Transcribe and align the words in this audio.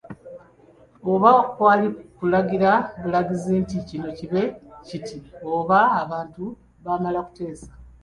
Oba 1.11 1.31
kwali 1.53 1.87
kulagira 2.17 2.71
bulagizi 3.01 3.53
nti 3.63 3.77
kino 3.87 4.09
kibe 4.17 4.41
kiti 4.87 5.17
oba 5.55 5.79
abantu 6.01 6.43
baamala 6.83 7.19
kuteesa. 7.27 7.69